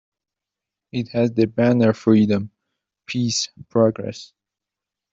[0.91, 2.49] It has the banner Freedom,
[3.05, 4.33] Peace, Progress.